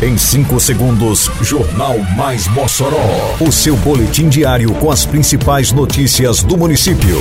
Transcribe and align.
Em 0.00 0.16
5 0.16 0.60
segundos, 0.60 1.28
Jornal 1.42 1.98
Mais 2.16 2.46
Mossoró. 2.46 3.34
O 3.40 3.50
seu 3.50 3.76
boletim 3.78 4.28
diário 4.28 4.72
com 4.74 4.92
as 4.92 5.04
principais 5.04 5.72
notícias 5.72 6.40
do 6.40 6.56
município. 6.56 7.20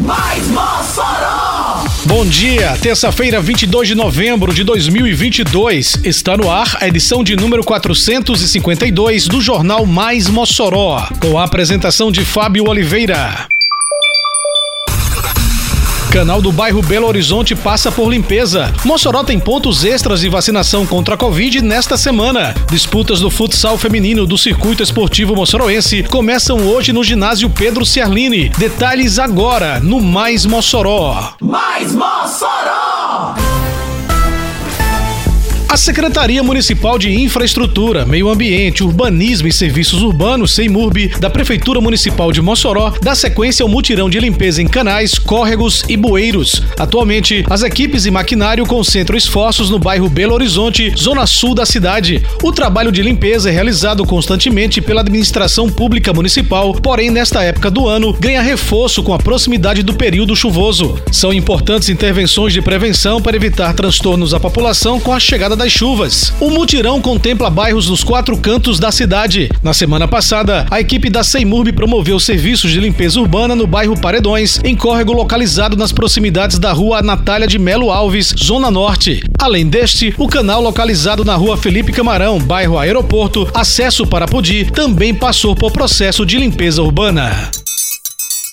Mais 0.00 0.46
Mossoró! 0.48 1.82
Bom 2.04 2.26
dia, 2.26 2.76
terça-feira, 2.76 3.40
22 3.40 3.88
de 3.88 3.94
novembro 3.94 4.52
de 4.52 4.62
2022. 4.62 6.04
Está 6.04 6.36
no 6.36 6.50
ar 6.50 6.76
a 6.78 6.86
edição 6.86 7.24
de 7.24 7.34
número 7.36 7.64
452 7.64 9.28
do 9.28 9.40
Jornal 9.40 9.86
Mais 9.86 10.28
Mossoró, 10.28 11.08
com 11.18 11.38
a 11.38 11.44
apresentação 11.44 12.12
de 12.12 12.22
Fábio 12.22 12.68
Oliveira. 12.68 13.48
Canal 16.18 16.42
do 16.42 16.50
bairro 16.50 16.82
Belo 16.82 17.06
Horizonte 17.06 17.54
passa 17.54 17.92
por 17.92 18.08
limpeza. 18.08 18.74
Mossoró 18.84 19.22
tem 19.22 19.38
pontos 19.38 19.84
extras 19.84 20.18
de 20.20 20.28
vacinação 20.28 20.84
contra 20.84 21.14
a 21.14 21.16
Covid 21.16 21.62
nesta 21.62 21.96
semana. 21.96 22.56
Disputas 22.68 23.20
do 23.20 23.30
futsal 23.30 23.78
feminino 23.78 24.26
do 24.26 24.36
Circuito 24.36 24.82
Esportivo 24.82 25.36
Mossoroense 25.36 26.02
começam 26.02 26.66
hoje 26.66 26.92
no 26.92 27.04
ginásio 27.04 27.48
Pedro 27.48 27.86
Ciarline. 27.86 28.48
Detalhes 28.48 29.16
agora 29.20 29.78
no 29.78 30.00
Mais 30.00 30.44
Mossoró. 30.44 31.34
Mais 31.40 31.94
Mossoró! 31.94 32.57
A 35.68 35.76
Secretaria 35.76 36.42
Municipal 36.42 36.98
de 36.98 37.12
Infraestrutura, 37.12 38.06
Meio 38.06 38.30
Ambiente, 38.30 38.82
Urbanismo 38.82 39.48
e 39.48 39.52
Serviços 39.52 40.02
Urbanos, 40.02 40.52
(SEIMURB) 40.52 41.08
da 41.20 41.28
Prefeitura 41.28 41.78
Municipal 41.78 42.32
de 42.32 42.40
Mossoró, 42.40 42.94
dá 43.02 43.14
sequência 43.14 43.62
ao 43.62 43.68
mutirão 43.68 44.08
de 44.08 44.18
limpeza 44.18 44.62
em 44.62 44.66
canais, 44.66 45.18
córregos 45.18 45.84
e 45.86 45.94
bueiros. 45.94 46.62
Atualmente, 46.78 47.44
as 47.50 47.62
equipes 47.62 48.06
e 48.06 48.10
maquinário 48.10 48.64
concentram 48.64 49.16
esforços 49.16 49.68
no 49.68 49.78
bairro 49.78 50.08
Belo 50.08 50.32
Horizonte, 50.32 50.90
zona 50.96 51.26
sul 51.26 51.54
da 51.54 51.66
cidade. 51.66 52.24
O 52.42 52.50
trabalho 52.50 52.90
de 52.90 53.02
limpeza 53.02 53.50
é 53.50 53.52
realizado 53.52 54.06
constantemente 54.06 54.80
pela 54.80 55.02
administração 55.02 55.68
pública 55.68 56.14
municipal, 56.14 56.72
porém, 56.72 57.10
nesta 57.10 57.42
época 57.42 57.70
do 57.70 57.86
ano, 57.86 58.14
ganha 58.14 58.40
reforço 58.40 59.02
com 59.02 59.12
a 59.12 59.18
proximidade 59.18 59.82
do 59.82 59.92
período 59.92 60.34
chuvoso. 60.34 60.98
São 61.12 61.30
importantes 61.30 61.90
intervenções 61.90 62.54
de 62.54 62.62
prevenção 62.62 63.20
para 63.20 63.36
evitar 63.36 63.74
transtornos 63.74 64.32
à 64.32 64.40
população 64.40 64.98
com 64.98 65.12
a 65.12 65.20
chegada 65.20 65.57
das 65.58 65.72
chuvas. 65.72 66.32
O 66.40 66.48
mutirão 66.48 67.02
contempla 67.02 67.50
bairros 67.50 67.90
nos 67.90 68.02
quatro 68.02 68.38
cantos 68.38 68.78
da 68.78 68.90
cidade. 68.90 69.50
Na 69.62 69.74
semana 69.74 70.08
passada, 70.08 70.66
a 70.70 70.80
equipe 70.80 71.10
da 71.10 71.22
Seimurb 71.22 71.72
promoveu 71.72 72.18
serviços 72.18 72.70
de 72.70 72.80
limpeza 72.80 73.20
urbana 73.20 73.54
no 73.54 73.66
bairro 73.66 74.00
Paredões, 74.00 74.60
em 74.64 74.74
córrego 74.74 75.12
localizado 75.12 75.76
nas 75.76 75.92
proximidades 75.92 76.58
da 76.58 76.72
rua 76.72 77.02
Natália 77.02 77.46
de 77.46 77.58
Melo 77.58 77.90
Alves, 77.90 78.32
Zona 78.38 78.70
Norte. 78.70 79.22
Além 79.38 79.66
deste, 79.66 80.14
o 80.16 80.28
canal 80.28 80.62
localizado 80.62 81.24
na 81.24 81.34
rua 81.34 81.56
Felipe 81.56 81.92
Camarão, 81.92 82.38
bairro 82.38 82.78
Aeroporto, 82.78 83.48
acesso 83.52 84.06
para 84.06 84.26
Podi, 84.26 84.64
também 84.66 85.12
passou 85.12 85.54
por 85.54 85.72
processo 85.72 86.24
de 86.24 86.38
limpeza 86.38 86.80
urbana. 86.80 87.50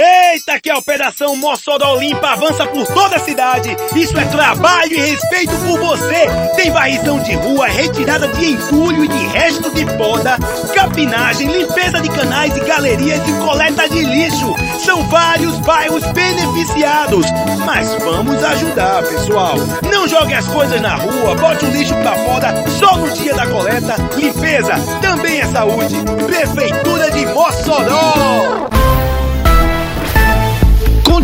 Eita, 0.00 0.60
que 0.60 0.70
a 0.70 0.78
Operação 0.78 1.34
Mossoró 1.34 1.96
Limpa 1.96 2.28
avança 2.28 2.64
por 2.68 2.86
toda 2.86 3.16
a 3.16 3.18
cidade. 3.18 3.76
Isso 3.96 4.16
é 4.16 4.24
trabalho 4.26 4.92
e 4.92 5.10
respeito 5.10 5.52
por 5.56 5.76
você. 5.80 6.28
Tem 6.54 6.70
varrição 6.70 7.18
de 7.18 7.34
rua, 7.34 7.66
retirada 7.66 8.28
de 8.28 8.52
entulho 8.52 9.04
e 9.04 9.08
de 9.08 9.26
resto 9.26 9.74
de 9.74 9.84
poda, 9.96 10.38
capinagem, 10.72 11.48
limpeza 11.48 12.00
de 12.00 12.08
canais 12.10 12.56
e 12.56 12.60
galerias 12.60 13.20
e 13.26 13.32
coleta 13.44 13.88
de 13.88 14.04
lixo. 14.04 14.54
São 14.78 15.02
vários 15.08 15.58
bairros 15.58 16.04
beneficiados. 16.12 17.26
Mas 17.66 17.92
vamos 17.94 18.44
ajudar, 18.44 19.02
pessoal. 19.02 19.56
Não 19.90 20.06
jogue 20.06 20.32
as 20.32 20.46
coisas 20.46 20.80
na 20.80 20.94
rua, 20.94 21.34
bote 21.34 21.64
o 21.64 21.70
lixo 21.72 21.96
pra 21.96 22.14
fora 22.14 22.54
só 22.78 22.96
no 22.96 23.10
dia 23.10 23.34
da 23.34 23.48
coleta. 23.48 23.96
Limpeza 24.16 24.74
também 25.02 25.40
é 25.40 25.46
saúde. 25.46 25.96
Prefeitura 26.24 27.10
de 27.10 27.26
Mossoró. 27.26 28.77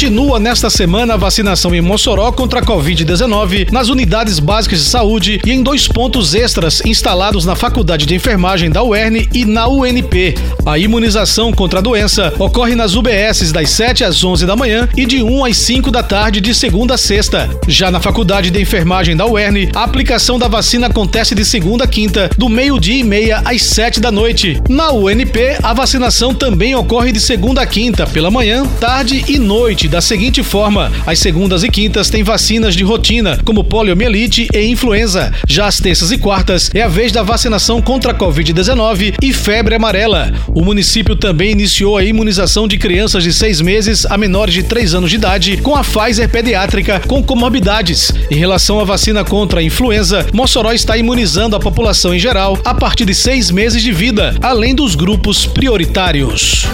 Continua 0.00 0.40
nesta 0.40 0.70
semana 0.70 1.12
a 1.12 1.16
vacinação 1.18 1.74
em 1.74 1.82
Mossoró 1.82 2.32
contra 2.32 2.60
a 2.60 2.62
Covid-19 2.62 3.70
nas 3.70 3.90
unidades 3.90 4.38
básicas 4.38 4.82
de 4.82 4.88
saúde 4.88 5.38
e 5.44 5.50
em 5.50 5.62
dois 5.62 5.86
pontos 5.86 6.34
extras 6.34 6.80
instalados 6.86 7.44
na 7.44 7.54
Faculdade 7.54 8.06
de 8.06 8.14
Enfermagem 8.14 8.70
da 8.70 8.82
UERN 8.82 9.28
e 9.34 9.44
na 9.44 9.68
UNP. 9.68 10.34
A 10.64 10.78
imunização 10.78 11.52
contra 11.52 11.80
a 11.80 11.82
doença 11.82 12.32
ocorre 12.38 12.74
nas 12.74 12.94
UBSs 12.94 13.52
das 13.52 13.68
7 13.68 14.02
às 14.02 14.24
11 14.24 14.46
da 14.46 14.56
manhã 14.56 14.88
e 14.96 15.04
de 15.04 15.22
1 15.22 15.44
às 15.44 15.58
5 15.58 15.90
da 15.90 16.02
tarde 16.02 16.40
de 16.40 16.54
segunda 16.54 16.94
a 16.94 16.98
sexta. 16.98 17.50
Já 17.68 17.90
na 17.90 18.00
Faculdade 18.00 18.50
de 18.50 18.58
Enfermagem 18.58 19.14
da 19.14 19.26
UERN, 19.26 19.68
a 19.74 19.84
aplicação 19.84 20.38
da 20.38 20.48
vacina 20.48 20.86
acontece 20.86 21.34
de 21.34 21.44
segunda 21.44 21.84
a 21.84 21.86
quinta, 21.86 22.30
do 22.38 22.48
meio-dia 22.48 23.00
e 23.00 23.04
meia 23.04 23.42
às 23.44 23.60
7 23.64 24.00
da 24.00 24.10
noite. 24.10 24.58
Na 24.66 24.92
UNP, 24.92 25.58
a 25.62 25.74
vacinação 25.74 26.34
também 26.34 26.74
ocorre 26.74 27.12
de 27.12 27.20
segunda 27.20 27.60
a 27.60 27.66
quinta, 27.66 28.06
pela 28.06 28.30
manhã, 28.30 28.66
tarde 28.80 29.26
e 29.28 29.38
noite 29.38 29.89
da 29.90 30.00
seguinte 30.00 30.42
forma: 30.42 30.90
as 31.06 31.18
segundas 31.18 31.62
e 31.64 31.68
quintas 31.68 32.08
têm 32.08 32.22
vacinas 32.22 32.74
de 32.74 32.84
rotina, 32.84 33.38
como 33.44 33.64
poliomielite 33.64 34.48
e 34.54 34.66
influenza. 34.66 35.32
Já 35.48 35.66
as 35.66 35.78
terças 35.78 36.12
e 36.12 36.18
quartas 36.18 36.70
é 36.72 36.82
a 36.82 36.88
vez 36.88 37.12
da 37.12 37.22
vacinação 37.22 37.82
contra 37.82 38.12
a 38.12 38.14
Covid-19 38.14 39.16
e 39.20 39.32
febre 39.32 39.74
amarela. 39.74 40.32
O 40.48 40.62
município 40.62 41.16
também 41.16 41.50
iniciou 41.50 41.98
a 41.98 42.04
imunização 42.04 42.68
de 42.68 42.78
crianças 42.78 43.24
de 43.24 43.32
seis 43.32 43.60
meses 43.60 44.06
a 44.06 44.16
menores 44.16 44.54
de 44.54 44.62
três 44.62 44.94
anos 44.94 45.10
de 45.10 45.16
idade 45.16 45.56
com 45.58 45.74
a 45.74 45.82
Pfizer 45.82 46.28
pediátrica 46.28 47.00
com 47.00 47.22
comorbidades. 47.22 48.12
Em 48.30 48.36
relação 48.36 48.78
à 48.78 48.84
vacina 48.84 49.24
contra 49.24 49.60
a 49.60 49.62
influenza, 49.62 50.26
Mossoró 50.32 50.72
está 50.72 50.96
imunizando 50.96 51.56
a 51.56 51.60
população 51.60 52.14
em 52.14 52.18
geral 52.18 52.56
a 52.64 52.74
partir 52.74 53.04
de 53.04 53.14
seis 53.14 53.50
meses 53.50 53.82
de 53.82 53.92
vida, 53.92 54.36
além 54.40 54.74
dos 54.74 54.94
grupos 54.94 55.46
prioritários. 55.46 56.66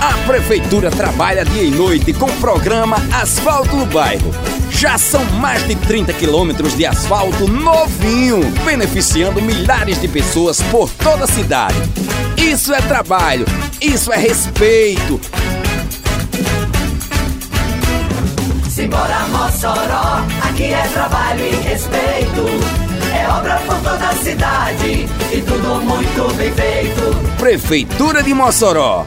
A 0.00 0.26
Prefeitura 0.26 0.90
trabalha 0.90 1.44
dia 1.44 1.62
e 1.62 1.70
noite 1.70 2.12
com 2.12 2.26
o 2.26 2.36
programa 2.36 2.96
Asfalto 3.12 3.76
no 3.76 3.86
Bairro. 3.86 4.30
Já 4.70 4.98
são 4.98 5.24
mais 5.24 5.66
de 5.66 5.74
30 5.74 6.12
quilômetros 6.12 6.76
de 6.76 6.84
asfalto 6.84 7.48
novinho, 7.48 8.40
beneficiando 8.64 9.40
milhares 9.40 10.00
de 10.00 10.08
pessoas 10.08 10.60
por 10.62 10.90
toda 10.90 11.24
a 11.24 11.28
cidade. 11.28 11.76
Isso 12.36 12.74
é 12.74 12.80
trabalho, 12.80 13.46
isso 13.80 14.12
é 14.12 14.16
respeito. 14.16 15.20
Simbora 18.68 19.20
Mossoró, 19.28 20.24
aqui 20.42 20.64
é 20.64 20.82
trabalho 20.92 21.46
e 21.46 21.54
respeito. 21.66 22.44
É 23.16 23.28
obra 23.28 23.56
por 23.66 23.76
toda 23.76 24.08
a 24.08 24.14
cidade 24.16 25.06
e 25.32 25.40
tudo 25.42 25.80
muito 25.84 26.34
bem 26.34 26.52
feito. 26.52 27.36
Prefeitura 27.38 28.22
de 28.22 28.34
Mossoró. 28.34 29.06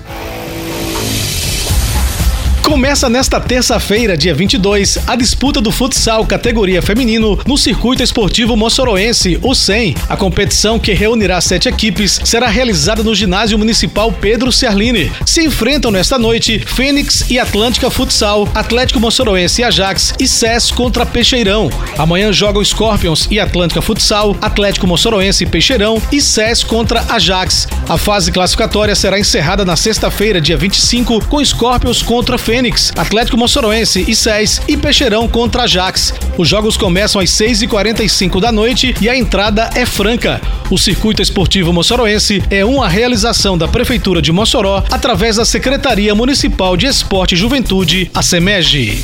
Começa 2.67 3.07
nesta 3.07 3.39
terça-feira, 3.39 4.17
dia 4.17 4.35
22, 4.35 5.00
a 5.07 5.16
disputa 5.16 5.61
do 5.61 5.72
futsal 5.72 6.25
categoria 6.25 6.81
feminino 6.81 7.39
no 7.47 7.57
Circuito 7.57 8.03
Esportivo 8.03 8.57
Mossoroense, 8.57 9.39
o 9.41 9.55
SEM. 9.55 9.95
A 10.09 10.17
competição, 10.17 10.77
que 10.77 10.91
reunirá 10.91 11.39
sete 11.39 11.69
equipes, 11.69 12.19
será 12.25 12.50
realizada 12.50 13.01
no 13.01 13.16
Ginásio 13.16 13.57
Municipal 13.57 14.11
Pedro 14.11 14.51
Ciarline. 14.51 15.09
Se 15.25 15.45
enfrentam 15.45 15.91
nesta 15.91 16.19
noite 16.19 16.59
Fênix 16.59 17.31
e 17.31 17.39
Atlântica 17.39 17.89
Futsal, 17.89 18.45
Atlético 18.53 19.00
Mossoroense 19.00 19.61
e 19.61 19.63
Ajax 19.63 20.13
e 20.19 20.27
SES 20.27 20.69
contra 20.69 21.06
Peixeirão. 21.06 21.69
Amanhã 21.97 22.33
jogam 22.33 22.63
Scorpions 22.63 23.29
e 23.31 23.39
Atlântica 23.39 23.81
Futsal, 23.81 24.35
Atlético 24.41 24.85
Mossoroense 24.85 25.45
e 25.45 25.47
Peixeirão 25.47 26.01
e 26.11 26.22
SES 26.22 26.66
contra 26.66 27.06
Ajax. 27.07 27.66
A 27.88 27.97
fase 27.97 28.29
classificatória 28.29 28.94
será 28.94 29.17
encerrada 29.17 29.63
na 29.63 29.77
sexta-feira, 29.77 30.41
dia 30.41 30.57
25, 30.57 31.25
com 31.27 31.44
Scorpions 31.44 32.01
contra 32.01 32.38
Fênix 32.38 32.56
Fênix, 32.57 32.91
Atlético 32.97 33.38
Mossoroense 33.38 34.03
e 34.07 34.16
SES 34.16 34.63
e 34.68 34.75
Peixeirão 34.75 35.27
contra 35.27 35.63
Ajax. 35.63 36.12
Os 36.39 36.50
jogos 36.50 36.75
começam 36.75 37.21
às 37.21 37.30
6h45 37.30 38.42
da 38.42 38.51
noite 38.51 38.95
e 39.00 39.07
a 39.07 39.15
entrada 39.15 39.69
é 39.75 39.86
franca. 39.86 40.42
O 40.71 40.75
Circuito 40.75 41.21
Esportivo 41.21 41.71
Mossoroense 41.71 42.44
é 42.50 42.65
uma 42.65 42.89
realização 42.89 43.59
da 43.59 43.68
Prefeitura 43.68 44.24
de 44.24 44.31
Mossoró 44.31 44.83
através 44.89 45.36
da 45.36 45.45
Secretaria 45.45 46.15
Municipal 46.15 46.75
de 46.75 46.88
Esporte 46.88 47.36
e 47.36 47.38
Juventude, 47.38 48.09
a 48.12 48.24
SEMEG. 48.24 49.04